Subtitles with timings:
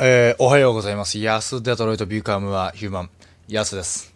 [0.00, 1.18] えー、おはようございます。
[1.18, 3.10] ヤスデトロイトビューカムはヒューマン、
[3.48, 4.14] ヤスです。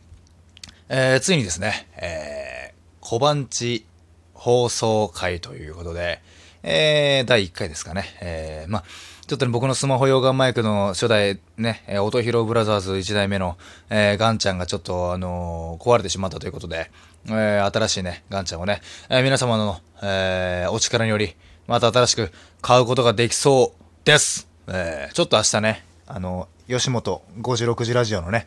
[0.89, 3.85] えー、ついにですね、えー、小番地
[4.33, 6.21] 放送会ということで、
[6.63, 8.05] えー、第1回ですかね。
[8.21, 8.85] えー、まあ、
[9.27, 13.59] ちょっとね、僕のスマホ用ガンマイクの初代ね、えー、音広ブラザーズ1代目の、
[13.91, 16.93] えー、ガンちゃんがちょっと、あのー壊れてしまったということで、
[17.27, 21.35] えー、新しいね、ガンちゃんをね、えー皆様の、えー、お力により、
[21.67, 24.52] また新しく買うことができそうです。
[24.73, 28.47] えー、ちょっと明日ね、あの、吉本5時6時ラジオのね、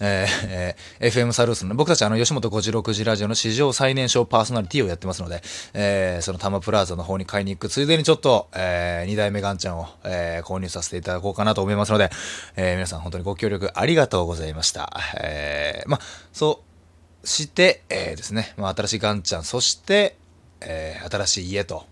[0.00, 12.10] えーえー FM サルースのね僕たちあの吉本5時6時ラジオの史上最年少パーソナリティをやってますので、えーそのタマプラザの方に買いに行くついでにちょっと、え2代目ガンちゃんを、えー購入させていただこうかなと思いますので、
[12.56, 14.90] えー皆さん本当にご協力ありがとうございました。
[15.20, 16.00] えーまあ、
[16.32, 16.62] そ
[17.24, 20.16] して、えーですね、まあ、新しいガンちゃん、そして、
[20.60, 21.86] えー新しい家と、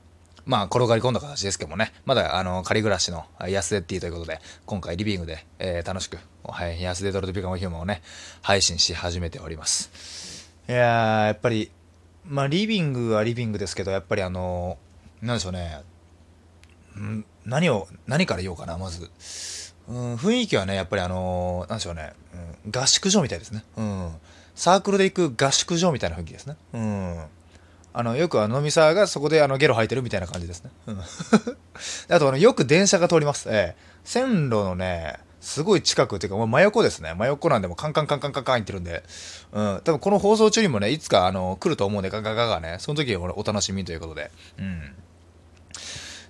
[0.45, 8.03] まあ、転がり込んだ形ですけどもね、まだ、あの、仮暮らしの安デッティということで、今回リビングで、えー楽しく、はい、安デドロとビカムヒューマンをね、
[8.43, 10.51] 配信し始めております。
[10.69, 11.71] いやー、やっぱり、
[12.25, 14.79] まあ、リビングはリビングですけど、やっぱりあの、
[15.21, 15.83] なんでしょうね、
[16.99, 19.11] ん何を、何から言おうかな、まず。
[19.89, 22.13] うん、雰囲気はね、やっぱりあのーなんでしょうね、
[22.65, 23.65] うん、合宿所みたいですね。
[23.77, 24.13] うん。
[24.55, 26.57] サークルで行く合宿所みたいな雰囲気ですね。
[26.73, 27.25] うん。
[27.95, 30.71] あの、よくあの、飲み沢がそこであの、ゲロ吐いてるみたいな感じですね。
[30.87, 31.01] うん。
[32.15, 33.49] あとあの、よく電車が通ります。
[33.51, 33.93] ええ。
[34.05, 37.15] 線路のね、すごい近くっていうか、真横ですね。
[37.15, 39.03] 真横なんで、もうカンカンカンカンカンカン言ってるんで。
[39.53, 39.81] うん。
[39.85, 44.31] 多分この放送中にもね、いつかあの、来ると思うんで、ガガガがね、その時はお楽しみということで。
[44.59, 44.95] うん。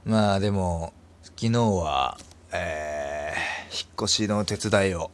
[0.04, 0.92] まあでも、
[1.36, 2.18] 昨日は、
[2.52, 5.10] えー、引っ越しの手伝いを、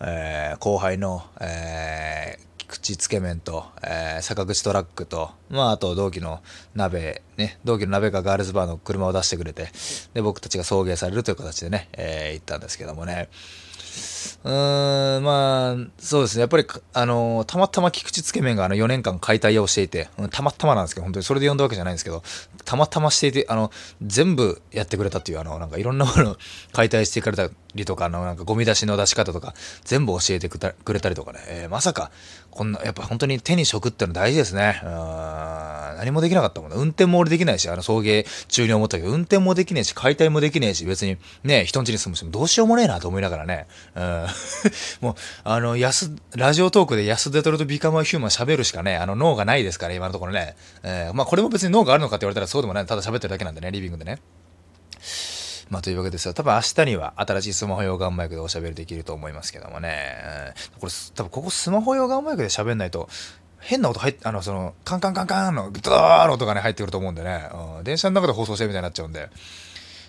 [0.00, 2.43] えー後輩の、えー
[2.84, 6.42] 菊池つけ麺と、えー坂口トラックと、まあ、あと同期の
[6.74, 9.68] 鍋、ね、同期の鍋がガールズバーの車を出してくれて、
[10.12, 13.30] で、僕たちが送迎されるという形でね、えー行ったんですけどもね。
[14.44, 16.42] うーん、まあ、そうですね。
[16.42, 22.22] やっぱり、あのたまたま菊池つけ麺があの4年間解体をしていて、たまたまなんですけど、本当にそれで呼んだわけじゃないんですけど、
[22.66, 23.70] たまたましていて、あの、
[24.02, 26.36] 全部やってくれたっていう、あの、なんかいろんなものを
[26.72, 30.58] 解体してくれたりとか、あの、なんかゴミ出しの出し方とか、全部教えてく
[30.92, 32.10] れたりとかね、えーまさか、
[32.50, 34.80] こんな、やっぱ本当に手に職っての大事ですね。
[34.84, 36.76] うん、何もできなかったもんね。
[36.78, 43.63] 運転も俺できないし、あの、送迎中に思ったけど、運転もできねえし、解体もできねえし、別にね、人ん家に住むし、どうしようもねえなと思いながらね、
[43.94, 44.26] うん、
[45.00, 45.14] もう、
[45.44, 50.56] あの、安、ラジオトークで安デトロとビカムアヒューマン喋るしかね、あの、脳がないですから、今のところね。
[50.82, 52.86] えーまあ、これも別に脳があるのかって言われたらそうでもない。
[52.86, 54.20] ただ喋ってるだけなんでね、リビングでね。
[55.70, 56.34] まあ、というわけですよ。
[56.34, 60.54] 多分明日には新しいスマホ用ガンマイクでおしゃべりできると思いますけどもね。
[60.80, 63.08] これ、多分ここスマホ用ガンマイクで喋んないと、
[63.60, 67.48] 変な音入ってあの、その、カンカンカンカンの、ドーの音がね、入ってくると思うんでね。
[67.78, 69.30] うん、電車の中で放送してるみたいになっちゃうんで。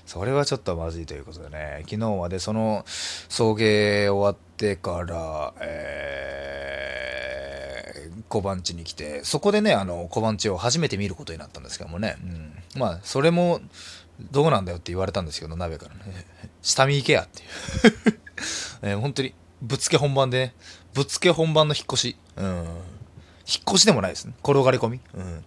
[0.06, 1.80] それはちょっとまずいということでね。
[1.84, 12.18] 昨日はで、その、送迎終わってから、えー、小番地に来て、そこでね、あの、小番地を初めて見ることになったんですけどもね。
[12.24, 12.54] うん。
[12.80, 13.62] まあ、それも、
[14.32, 16.26] どうなんだよって言われたんですけど、鍋からね。
[16.62, 17.50] 下見行けやっていう。
[18.84, 20.56] えー本当に、ぶっつけ本番でね、
[20.94, 22.18] ぶっつけ本番の引っ越し。
[22.36, 22.46] うん。
[22.46, 22.66] 引っ
[23.68, 24.34] 越しでもないですね。
[24.44, 25.00] 転がり込み。
[25.14, 25.44] うん。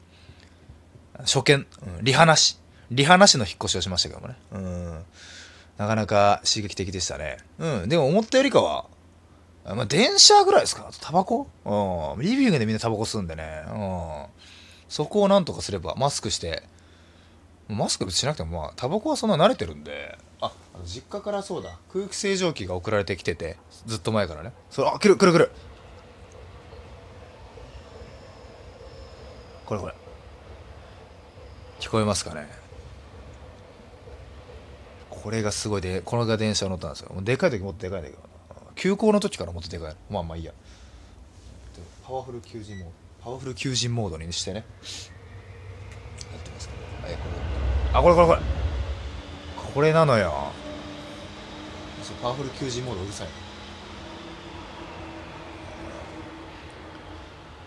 [1.21, 1.67] 初見、
[1.99, 2.59] うん、リハなし。
[2.91, 4.37] リハなしの引っ越しをしましたけどもね。
[4.53, 5.05] うん。
[5.77, 7.39] なかなか刺激的でしたね。
[7.59, 7.89] うん。
[7.89, 8.87] でも思ったよりかは、
[9.65, 10.87] まあ、電車ぐらいですか？
[10.89, 11.49] あとタバコ？
[11.65, 12.23] うん。
[12.23, 13.65] リビングでみんなタバコ吸うんでね。
[13.69, 14.25] うん。
[14.89, 16.63] そこをなんとかすれば、マスクして、
[17.69, 20.53] マスクしなくてもまあタバコはそんな慣れてるんでああ
[20.87, 25.51] 実家からそうだ空気清浄機が送られてきててずっと前からねそれあ来る来る来る
[29.67, 29.95] これこれ
[31.79, 32.49] 聞こえますかね？
[35.19, 37.11] これがすごいでこれが電車乗ったんですよ。
[37.13, 38.23] もうでかい時もっとでかいんだけど。
[38.75, 40.53] 急行の時からもっとでかいまあまあいいや。
[42.07, 42.93] パワフル求人モード。
[43.25, 44.65] パワフル求人モードにしてね。
[46.33, 47.07] やってますけど。
[47.07, 47.99] はいこれ。
[47.99, 48.41] あこれこれこれ。
[49.75, 50.53] これなのよ。
[52.03, 53.29] そうパワフル求人モードうるさい。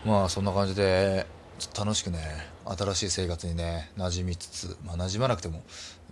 [0.06, 1.28] まあそんな感じで
[1.70, 2.20] っと楽しくね
[2.66, 5.64] 新しい生活にね馴染みつつまあ馴染まなくても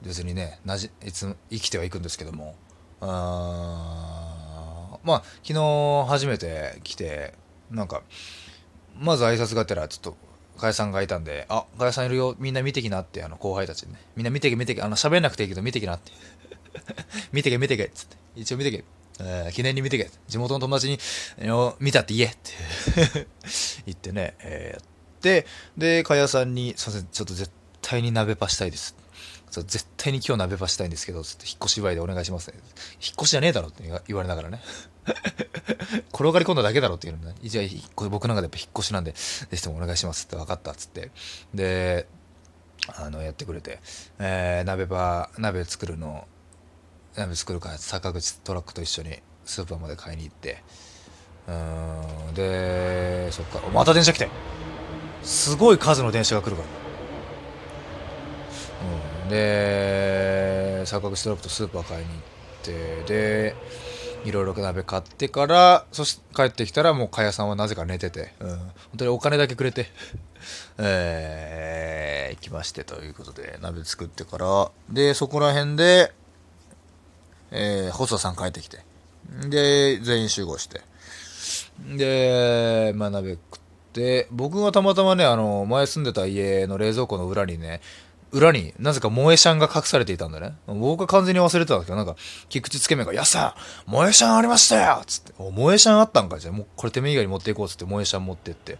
[0.01, 2.56] 別にねなじいつ生きてはいくんですけども
[3.01, 7.34] あまあ昨日初めて来て
[7.72, 8.01] なんか
[8.98, 10.18] まず挨拶がてらちょっと
[10.56, 14.00] 加谷さんがいたんで「あ加谷さんいるよみんな見てきな」ってあの後輩たちにね。
[14.16, 16.12] みんな見てけ見てけあの喋んなくていいけど見てきなって。
[17.31, 18.18] 見てけ見てけっつって。
[18.36, 18.84] 一応見てけ、
[19.19, 20.10] えー記念に見てけ。
[20.28, 21.00] 地元の友達に
[21.80, 23.28] 見たって言えって。
[23.88, 25.45] 言ってね、えーって
[25.77, 27.51] で加谷さんに「すいませんちょっと絶
[27.81, 28.95] 対に鍋パしたいです」
[29.51, 32.57] 絶対に今日鍋場したいんですけど、つって引っ越し祝いでお願いしますね。
[33.01, 34.62] 引っ越しじゃねえだろって言われながらね。
[36.13, 37.36] 転がり込んだだけだろっていうのね。
[37.42, 41.12] じゃあ、僕の中でやっぱ引っ越しなんで、ぜひともお願いしますって分かったっつって。
[41.54, 42.07] で、
[42.95, 43.80] あの、やってくれて、
[44.19, 46.27] えー、鍋場、鍋作るの、
[47.15, 50.63] 鍋作るから坂口トラックと一緒にスーパーまで買いに行って、
[51.48, 51.51] う
[52.31, 54.30] ん、で、そっか、また電車来て
[55.24, 56.68] すごい数の電車が来るから。
[59.24, 62.21] うん、で坂口トラックとスーパー買いに行っ
[62.63, 63.56] てで
[64.25, 68.60] いろいろ鍋買ってからそして帰ってきたらもうかやさんはなぜか寝てて、うん、本
[68.98, 69.88] 当にお金だけくれて。
[70.77, 74.72] えー、行きましてということで鍋作ってから。
[74.89, 76.13] でそこら辺で、
[77.51, 78.80] えー、細田さん帰ってきて。
[79.50, 80.81] で全員集合して。
[81.98, 83.38] で、まあ、鍋
[83.89, 87.81] 食って僕がたまたまねあの前住んでた家の冷蔵庫の裏にね
[88.31, 90.53] 裏になぜか萌えシャンが隠されていたんだね。
[90.68, 92.15] 僕は完全に忘れてたんですけど、なんか、
[92.47, 93.56] 菊池つけ麺が、やっさ
[93.88, 98.77] 萌えシャンありましたよつって、萌えシャンあったんかじゃあ、もうこれてめ以外に持っていこうつって、萌えシャン持ってって。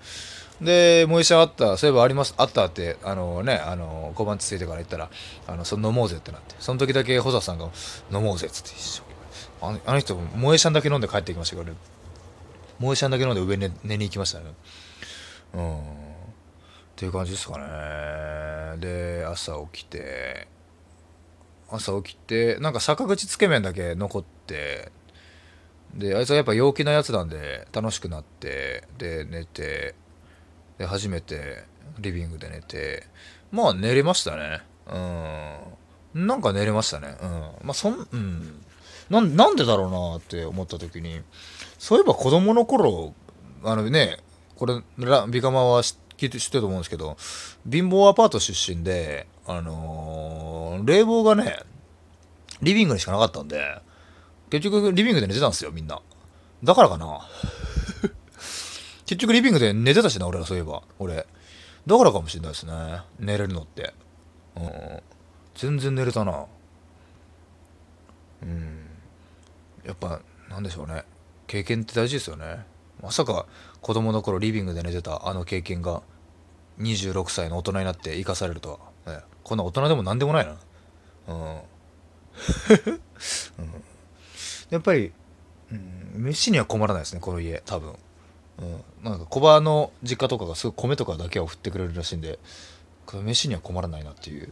[0.62, 5.10] で、萌えシャンあった、そういえばあります、あったって、あのね、あの、小判ついてから言ったら、
[5.48, 7.70] あの、そ飲もうぜってなって、その時だけ、保田さんが、
[8.14, 9.82] 飲もうぜっつって一生懸命。
[9.88, 11.76] あの人、萌えシャンだけ飲んで帰ってきましたけどね。
[12.78, 14.46] 萌えシャンだけ飲んで上に寝に行きましたね。
[15.54, 15.80] うん。
[15.80, 15.84] っ
[16.96, 18.78] ていう感じですかね。
[18.80, 20.48] で朝起きて
[21.70, 24.92] 朝起きてなんか坂口つけ麺だけ残って
[25.94, 29.96] であいつはやっぱ陽気なやつなんで楽しくなってで寝て
[30.78, 31.64] で初めて
[32.00, 33.08] リビングで寝て
[33.52, 34.62] まあ寝れましたね。
[36.14, 36.28] うん。
[36.28, 37.16] なんか寝れましたね。
[37.22, 37.30] うん。
[37.64, 38.66] まあそんうん。
[39.10, 41.22] ななんでだろうなって思った時に
[41.80, 43.14] そういえば子供の頃
[43.64, 44.18] あのね
[44.60, 44.82] これ
[45.30, 47.16] ビカマは知って知ってると思うんですけど
[47.72, 51.64] 貧乏アパート出身であのー、冷房がね
[52.62, 53.82] リビングにしかなかったんで
[54.50, 56.02] 結局リビングで寝てたんですよみんな。
[56.64, 57.22] だからかな。
[59.06, 60.84] 結局リビングで寝てたしな俺らそういえば。
[60.98, 61.26] 俺。
[61.88, 63.02] だからかもしれないですね。
[63.20, 63.94] 寝れるのって。
[64.56, 65.02] うん。
[65.56, 66.46] 全然寝れたな。
[68.42, 68.88] うん。
[69.86, 70.20] やっぱ
[70.50, 71.06] なんでしょうね。
[71.48, 72.66] 経験って大事ですよね。
[73.02, 73.46] まさか
[73.82, 76.02] 子供の頃リビングで寝てたあの経験が
[76.80, 80.56] 26歳の大人になって生かされるとは、ね、こんな大人でも何でもないな。
[81.28, 81.64] うん、 うん、
[84.70, 85.12] やっぱり、
[85.72, 87.94] うん、飯には困らないですねこの家多分、
[88.60, 92.40] うん、なんか小バの実家とかがすぐ米とかだけを振ってくれるらしいんで
[93.14, 94.52] 飯には困らないなっていう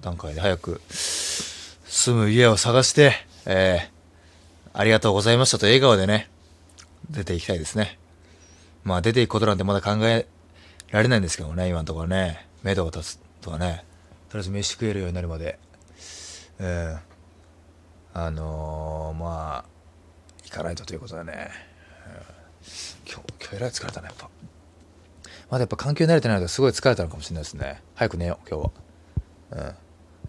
[0.00, 3.12] 段階で早く住む家を探して、
[3.46, 6.28] えー、ありがとうございましたと笑顔でね
[7.10, 7.98] 出ていきたいですね。
[8.84, 10.26] まあ出ていくことなんてまだ考え
[10.90, 12.46] られないんですけどね、今のところね。
[12.62, 13.84] 目処が立つとかね。
[14.28, 15.58] とりあえず飯食えるようになるまで。
[16.58, 16.98] えー、
[18.14, 19.64] あのー、まあ、
[20.44, 21.50] 行かないとということでね。
[23.06, 24.28] 今日、今日えらい疲れたね、やっぱ。
[25.50, 27.82] まだやっぱ環境に慣れてないのですごい疲れたのかもしれないですね。
[27.94, 28.70] 早く寝よう、今日は。
[29.50, 29.74] うん。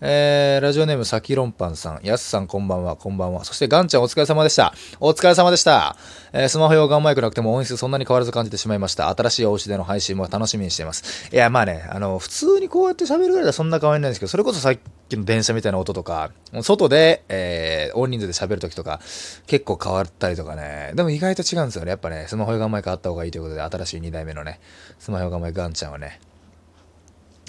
[0.05, 3.45] えー、ラジオネーム、さきろんぱんさん、やすさんこんばんは、こんばんは。
[3.45, 4.73] そして、ガンちゃんお疲れ様でした。
[4.99, 5.95] お疲れ様でした。
[6.33, 9.07] えー、スマホ用ガンマイクなくても音質そんなに変わらず感じてしまいました。
[9.07, 11.29] 新しいお家での配信も楽しみにしています。
[11.31, 14.77] いや、まあね、あの、普通にこうやって喋るぐらいではそんな変わりないんですけど、それこそさっ
[15.07, 16.31] きの電車みたいな音とか、
[16.63, 18.99] 外で、えー、大人数で喋るときとか、
[19.47, 20.91] 結構変わったりとかね。
[20.95, 21.91] でも意外と違うんですよね。
[21.91, 24.59] やっぱね、スマホ用ガンマイクあった方がいいということで、新しい2代目のね、
[24.99, 26.19] スマホ用ガンマイクガンちゃんはね、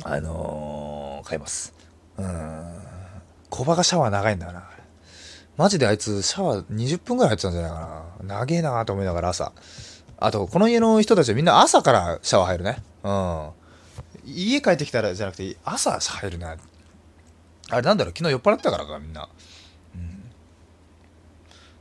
[0.05, 1.74] あのー、買います。
[2.19, 2.75] うん。
[3.51, 4.69] コバがシャワー長いんだな。
[5.57, 8.37] マジであいつシャワー20分ぐらい入ってたんじゃないかな。
[8.37, 9.53] 長えなと思いながら朝。
[10.19, 12.83] あと、この家の人たちはみんな朝からシャワー入るね。
[13.03, 13.51] うん。
[14.27, 16.47] 家帰ってきたらじゃなくて、朝入るね。
[17.71, 19.29] あれなんだろう、昨日酔っ払ったからか、みんな。
[19.95, 20.25] うん。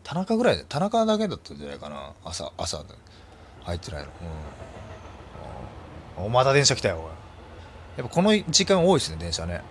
[0.03, 2.13] 田中ぐらい、田中だけだったんじゃないかな。
[2.23, 2.83] 朝、朝、
[3.63, 4.09] 入ってないの。
[6.17, 6.25] うん。
[6.25, 7.09] お、また電車来たよ、
[7.97, 9.61] やっぱこの時間多いですね、電車ね。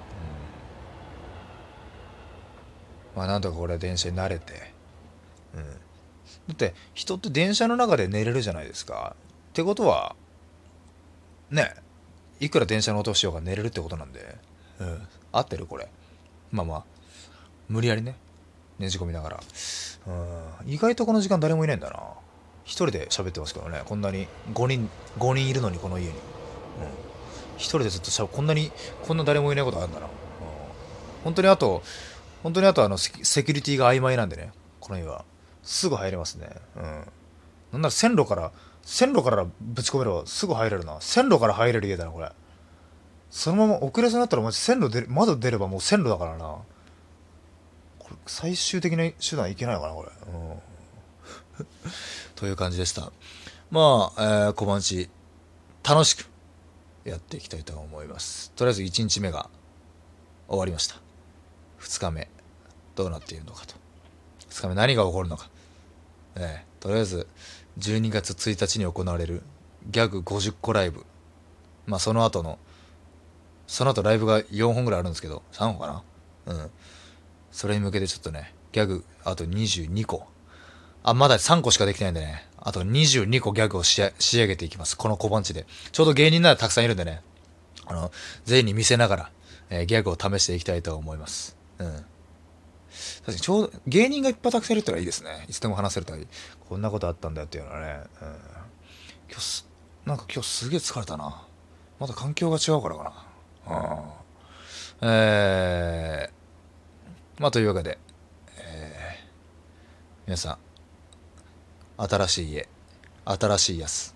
[3.16, 4.72] まあなんとかこれは電車に慣れて、
[5.54, 5.74] うん、だ
[6.52, 9.14] って人って電車の中で寝れるじゃないですか。
[9.50, 10.16] ってことは
[11.50, 11.74] ね
[12.40, 14.36] いくら電車の音しようが寝れるってことなんで、
[14.80, 15.02] うん、
[15.32, 15.88] 合ってるこれ。
[16.50, 16.84] まあまあ
[17.68, 18.16] 無理やりね
[18.78, 19.40] ねじ込みながら、
[20.06, 22.00] うん、意外とこの時間誰もいないんだな。
[22.64, 23.82] 一人で喋ってますけどね。
[23.84, 24.88] こんなに5人
[25.18, 26.16] 5人いるのにこの家に、うん、
[27.56, 28.70] 一人でずっとしゃこんなに
[29.06, 30.12] こんな誰もいないことあるんだな、うん、
[31.24, 31.82] 本当にあと
[32.42, 35.24] 本当にあとあのセキュリティが曖昧なんでね、この家は。
[35.62, 36.48] すぐ入れますね。
[36.76, 36.82] うん。
[37.72, 41.00] なんなら線路から、線路からぶち込めればすぐ入れるな。
[41.00, 42.32] 線路から入れる家だな、これ。
[43.32, 46.58] そのまま遅れそうになったらマジ線路出窓出ればもう線路だからな
[47.98, 50.10] これ最終的な手段いけないのかなこれ、
[51.58, 51.66] うん、
[52.36, 53.10] という感じでした
[53.70, 55.08] まあ、えー、小判地
[55.82, 56.28] 楽しく
[57.04, 59.48] やっていきたいと思いますとりあえず1日目が
[60.46, 60.96] 終わりました
[61.80, 62.28] 2日目
[63.02, 63.74] どうなっているのかと。
[64.50, 65.48] 2日目何が起こるのか。
[66.36, 67.26] え、とりあえず
[67.78, 69.42] 12月1日に行われる
[69.88, 71.04] ギャグ50個ライブ。
[71.86, 72.58] まあその後の
[73.66, 75.86] その後ライブが4本ぐらいあるんですけど3本か
[76.46, 76.54] な。
[76.54, 76.70] うん。
[77.50, 80.26] それに向けてちょっとねギャグあと22個。
[81.04, 82.48] あまだ3個しかできないんでね。
[82.58, 84.96] あと22個ギャグを仕上げていきます。
[84.96, 85.66] この小判地で。
[85.90, 87.22] ちょうど芸人ならたくさんいるんでね。
[87.86, 88.12] あの
[88.44, 89.30] 全員に見せながら、
[89.70, 91.56] えー、ギャグを試していきたいと思います。
[91.78, 92.04] うん。
[93.20, 95.46] 確かにちょうど芸人がいっぱいたくさんいるってのはいいですね。
[95.48, 96.26] いつでも話せるといい
[96.68, 97.86] こんなことあったんだよっていうのはね、
[98.20, 98.28] うん、
[99.30, 99.64] 今日
[100.04, 101.46] なんか今日すげえ疲れたな。
[101.98, 103.04] まだ環境が違うからか
[103.66, 103.92] な。
[105.00, 105.08] うん。
[105.08, 107.98] えー、まあというわけで、
[108.58, 110.58] えー、皆さん
[112.08, 112.68] 新しい家
[113.24, 114.14] 新しいやつ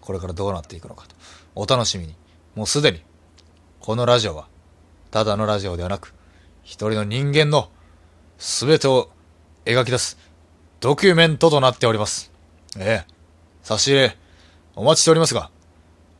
[0.00, 1.14] これからどうなっていくのかと。
[1.54, 2.14] お楽しみに。
[2.54, 3.02] もうすでに
[3.80, 4.48] このラジオは
[5.10, 6.13] ただのラジオではなく
[6.64, 7.68] 一人の人間の
[8.38, 9.10] 全てを
[9.64, 10.18] 描き出す
[10.80, 12.32] ドキュメントとなっております。
[12.78, 13.14] ええ。
[13.62, 14.18] 差し入れ、
[14.74, 15.50] お待ちしておりますが、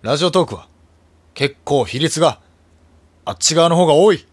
[0.03, 0.69] ラジオトークは
[1.35, 2.41] 結構比率が
[3.25, 4.25] あっち側の方が多い。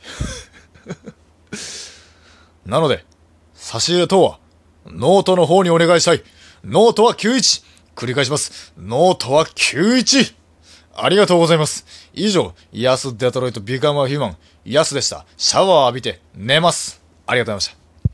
[2.66, 3.06] なので、
[3.54, 4.40] 差し入れ等は
[4.86, 6.24] ノートの方にお願いしたい。
[6.64, 7.64] ノートは91。
[7.96, 8.74] 繰り返します。
[8.78, 10.36] ノートは91。
[10.96, 11.86] ありがとうございます。
[12.14, 15.26] 以上、イヤス Detroit Become a Human、イヤスでした。
[15.38, 17.02] シャワー浴びて寝ます。
[17.26, 17.81] ありがとうございました。